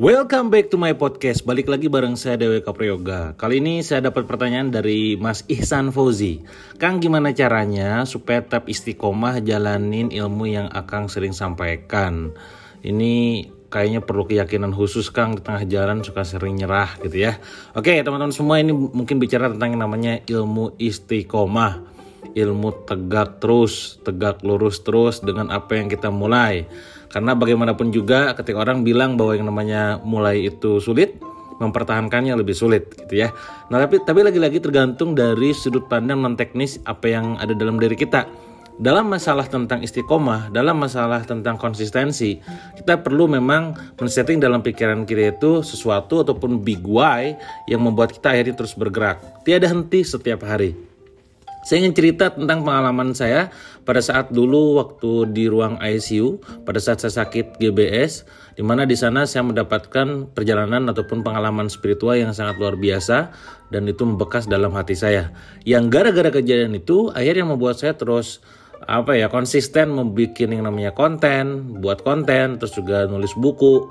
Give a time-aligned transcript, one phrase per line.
[0.00, 1.44] Welcome back to my podcast.
[1.44, 3.36] Balik lagi bareng saya Dewi Kapriyoga.
[3.36, 6.40] Kali ini saya dapat pertanyaan dari Mas Ihsan Fauzi.
[6.80, 12.32] Kang gimana caranya supaya tetap istiqomah jalanin ilmu yang Akang sering sampaikan?
[12.80, 17.36] Ini kayaknya perlu keyakinan khusus Kang di tengah jalan suka sering nyerah gitu ya.
[17.76, 22.00] Oke teman-teman semua ini mungkin bicara tentang yang namanya ilmu istiqomah
[22.34, 26.66] ilmu tegak terus, tegak lurus terus dengan apa yang kita mulai.
[27.10, 31.18] Karena bagaimanapun juga ketika orang bilang bahwa yang namanya mulai itu sulit,
[31.60, 33.34] mempertahankannya lebih sulit gitu ya.
[33.68, 37.94] Nah, tapi tapi lagi-lagi tergantung dari sudut pandang non teknis apa yang ada dalam diri
[37.94, 38.24] kita.
[38.80, 42.40] Dalam masalah tentang istiqomah, dalam masalah tentang konsistensi,
[42.80, 47.36] kita perlu memang men-setting dalam pikiran kita itu sesuatu ataupun big why
[47.68, 49.20] yang membuat kita akhirnya terus bergerak.
[49.44, 50.89] Tiada henti setiap hari.
[51.70, 53.54] Saya ingin cerita tentang pengalaman saya
[53.86, 58.26] pada saat dulu waktu di ruang ICU, pada saat saya sakit GBS,
[58.58, 63.30] di mana di sana saya mendapatkan perjalanan ataupun pengalaman spiritual yang sangat luar biasa
[63.70, 65.30] dan itu membekas dalam hati saya.
[65.62, 68.42] Yang gara-gara kejadian itu akhirnya membuat saya terus
[68.90, 73.86] apa ya konsisten membuat yang namanya konten, buat konten, terus juga nulis buku,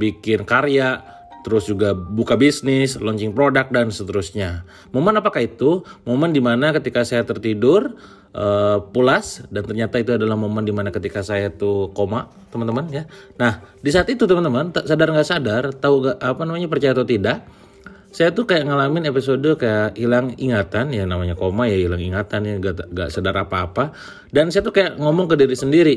[0.00, 4.66] bikin karya, terus juga buka bisnis, launching produk dan seterusnya.
[4.90, 5.86] Momen apakah itu?
[6.02, 7.94] Momen di mana ketika saya tertidur
[8.34, 13.04] uh, pulas dan ternyata itu adalah momen di mana ketika saya itu koma, teman-teman ya.
[13.38, 17.46] Nah di saat itu teman-teman sadar nggak sadar, tahu gak apa namanya percaya atau tidak,
[18.08, 22.54] saya tuh kayak ngalamin episode kayak hilang ingatan ya namanya koma ya hilang ingatan ya
[22.56, 23.92] gak, gak sadar apa-apa
[24.32, 25.94] dan saya tuh kayak ngomong ke diri sendiri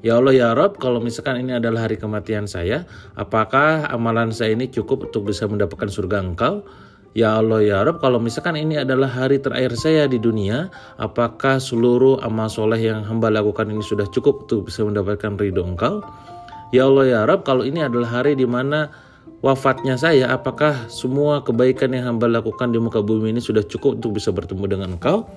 [0.00, 2.88] Ya Allah ya Rob, kalau misalkan ini adalah hari kematian saya,
[3.20, 6.64] apakah amalan saya ini cukup untuk bisa mendapatkan surga engkau?
[7.12, 12.16] Ya Allah ya Rob, kalau misalkan ini adalah hari terakhir saya di dunia, apakah seluruh
[12.24, 16.00] amal soleh yang hamba lakukan ini sudah cukup untuk bisa mendapatkan ridho engkau?
[16.72, 18.88] Ya Allah ya Rob, kalau ini adalah hari di mana
[19.44, 24.16] wafatnya saya, apakah semua kebaikan yang hamba lakukan di muka bumi ini sudah cukup untuk
[24.16, 25.28] bisa bertemu dengan engkau?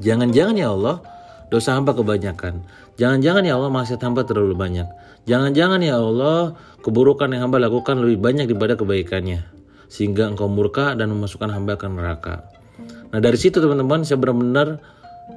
[0.00, 1.02] Jangan-jangan ya Allah,
[1.48, 2.64] dosa hamba kebanyakan.
[2.96, 4.88] Jangan-jangan ya Allah maksiat hamba terlalu banyak.
[5.26, 9.46] Jangan-jangan ya Allah keburukan yang hamba lakukan lebih banyak daripada kebaikannya.
[9.86, 12.46] Sehingga engkau murka dan memasukkan hamba ke neraka.
[13.14, 14.82] Nah dari situ teman-teman saya benar-benar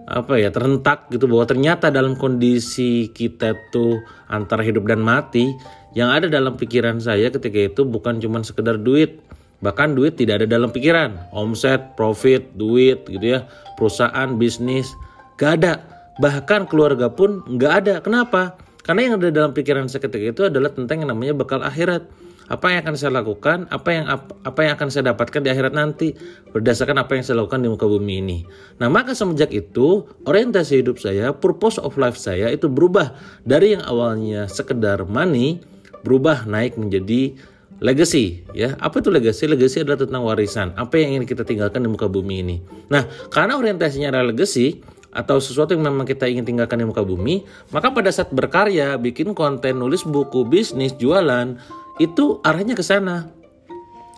[0.10, 5.54] apa ya terhentak gitu bahwa ternyata dalam kondisi kita tuh antara hidup dan mati
[5.98, 9.22] yang ada dalam pikiran saya ketika itu bukan cuma sekedar duit
[9.62, 14.94] bahkan duit tidak ada dalam pikiran omset profit duit gitu ya perusahaan bisnis
[15.38, 15.74] gak ada
[16.20, 17.96] bahkan keluarga pun nggak ada.
[18.04, 18.60] Kenapa?
[18.84, 22.06] Karena yang ada dalam pikiran saya ketika itu adalah tentang yang namanya bekal akhirat.
[22.50, 24.06] Apa yang akan saya lakukan, apa yang
[24.42, 26.18] apa yang akan saya dapatkan di akhirat nanti
[26.50, 28.38] berdasarkan apa yang saya lakukan di muka bumi ini.
[28.82, 33.14] Nah, maka semenjak itu orientasi hidup saya, purpose of life saya itu berubah
[33.46, 35.62] dari yang awalnya sekedar money
[36.02, 37.36] berubah naik menjadi
[37.80, 41.90] legacy ya apa itu legacy legacy adalah tentang warisan apa yang ingin kita tinggalkan di
[41.92, 42.56] muka bumi ini
[42.92, 47.46] nah karena orientasinya adalah legacy atau sesuatu yang memang kita ingin tinggalkan di muka bumi,
[47.74, 51.58] maka pada saat berkarya, bikin konten, nulis buku, bisnis, jualan,
[51.98, 53.30] itu arahnya ke sana.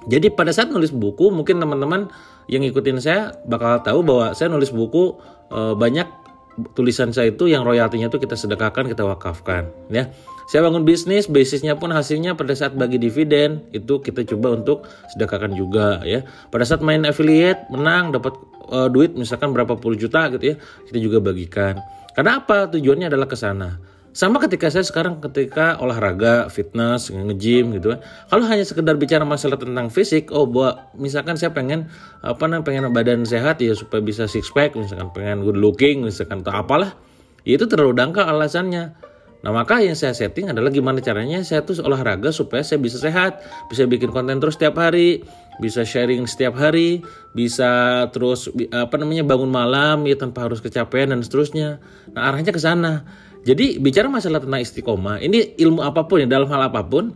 [0.09, 2.09] Jadi pada saat nulis buku, mungkin teman-teman
[2.49, 5.15] yang ngikutin saya bakal tahu bahwa saya nulis buku
[5.53, 6.09] e, banyak
[6.73, 10.09] tulisan saya itu yang royaltinya itu kita sedekahkan, kita wakafkan, ya.
[10.51, 14.83] Saya bangun bisnis, basisnya pun hasilnya pada saat bagi dividen itu kita coba untuk
[15.15, 16.27] sedekahkan juga ya.
[16.51, 18.35] Pada saat main affiliate menang dapat
[18.71, 20.55] uh, duit misalkan berapa puluh juta gitu ya,
[20.87, 21.77] kita juga bagikan.
[22.15, 22.71] Karena apa?
[22.71, 23.77] Tujuannya adalah ke sana.
[24.11, 28.03] Sama ketika saya sekarang ketika olahraga, fitness, nge-gym gitu kan.
[28.27, 31.87] Kalau hanya sekedar bicara masalah tentang fisik, oh buat misalkan saya pengen
[32.19, 36.43] apa namanya pengen badan sehat ya supaya bisa six pack, misalkan pengen good looking, misalkan
[36.43, 36.91] atau apalah.
[37.47, 39.10] Ya itu terlalu dangkal alasannya.
[39.41, 43.41] Nah maka yang saya setting adalah gimana caranya saya tuh olahraga supaya saya bisa sehat,
[43.73, 45.25] bisa bikin konten terus setiap hari,
[45.57, 47.01] bisa sharing setiap hari,
[47.33, 51.81] bisa terus apa namanya bangun malam ya tanpa harus kecapean dan seterusnya.
[52.13, 53.01] Nah arahnya ke sana.
[53.41, 57.09] Jadi bicara masalah tentang istiqomah, ini ilmu apa pun ya dalam hal apa pun,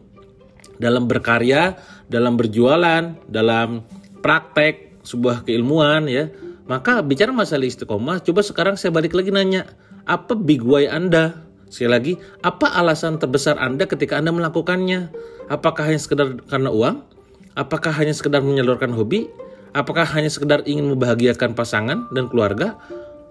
[0.81, 1.77] dalam berkarya,
[2.09, 3.85] dalam berjualan, dalam
[4.25, 6.33] praktek sebuah keilmuan ya.
[6.65, 9.69] Maka bicara masalah istiqomah, coba sekarang saya balik lagi nanya,
[10.09, 11.44] apa big why Anda?
[11.69, 12.13] Sekali lagi,
[12.45, 15.09] apa alasan terbesar Anda ketika Anda melakukannya?
[15.49, 17.01] Apakah hanya sekedar karena uang?
[17.55, 19.31] Apakah hanya sekedar menyalurkan hobi?
[19.75, 22.79] Apakah hanya sekedar ingin membahagiakan pasangan dan keluarga?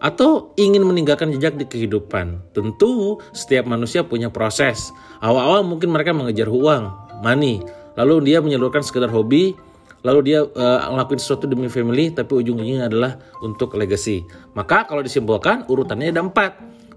[0.05, 2.53] Atau ingin meninggalkan jejak di kehidupan?
[2.53, 4.93] Tentu setiap manusia punya proses.
[5.25, 6.93] Awal-awal mungkin mereka mengejar uang,
[7.25, 7.65] money.
[7.97, 9.57] Lalu dia menyalurkan sekedar hobi,
[10.05, 14.29] lalu dia uh, ngelakuin sesuatu demi family, tapi ujung-ujungnya adalah untuk legacy.
[14.53, 16.53] Maka kalau disimpulkan urutannya ada empat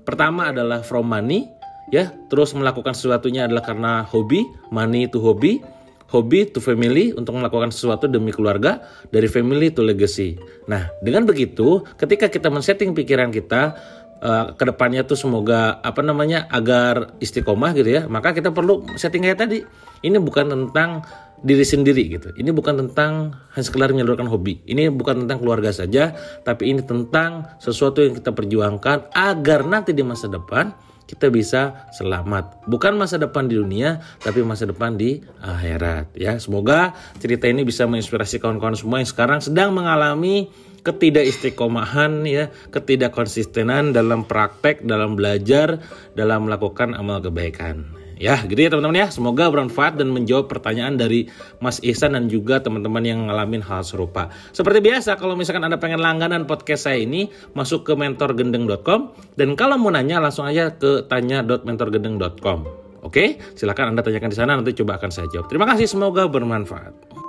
[0.08, 1.52] Pertama adalah from money,
[1.92, 5.60] ya terus melakukan sesuatunya adalah karena hobi, money to hobi,
[6.08, 10.40] hobi to family untuk melakukan sesuatu demi keluarga, dari family to legacy.
[10.72, 13.76] Nah, dengan begitu, ketika kita men-setting pikiran kita
[14.24, 19.28] uh, ke depannya tuh semoga apa namanya agar istiqomah gitu ya, maka kita perlu setting
[19.28, 19.60] kayak tadi.
[20.08, 21.04] Ini bukan tentang
[21.42, 22.30] diri sendiri gitu.
[22.34, 24.62] Ini bukan tentang hanya sekedar menyalurkan hobi.
[24.66, 30.02] Ini bukan tentang keluarga saja, tapi ini tentang sesuatu yang kita perjuangkan agar nanti di
[30.02, 30.74] masa depan
[31.08, 32.68] kita bisa selamat.
[32.68, 36.20] Bukan masa depan di dunia, tapi masa depan di akhirat.
[36.20, 40.52] Ya, semoga cerita ini bisa menginspirasi kawan-kawan semua yang sekarang sedang mengalami
[40.88, 45.84] ketidakistiqomahan ya, ketidakkonsistenan dalam praktek, dalam belajar,
[46.16, 48.08] dalam melakukan amal kebaikan.
[48.18, 49.08] Ya, gitu ya teman-teman ya.
[49.14, 51.30] Semoga bermanfaat dan menjawab pertanyaan dari
[51.62, 54.34] Mas Ihsan dan juga teman-teman yang ngalamin hal serupa.
[54.58, 59.78] Seperti biasa, kalau misalkan Anda pengen langganan podcast saya ini, masuk ke mentorgendeng.com dan kalau
[59.78, 62.60] mau nanya langsung aja ke tanya.mentorgendeng.com.
[63.06, 65.46] Oke, silakan Anda tanyakan di sana nanti coba akan saya jawab.
[65.46, 67.27] Terima kasih, semoga bermanfaat.